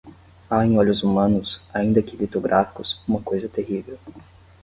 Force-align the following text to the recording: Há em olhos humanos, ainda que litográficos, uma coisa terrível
Há 0.49 0.65
em 0.65 0.79
olhos 0.79 1.03
humanos, 1.03 1.61
ainda 1.71 2.01
que 2.01 2.17
litográficos, 2.17 2.99
uma 3.07 3.21
coisa 3.21 3.47
terrível 3.47 3.99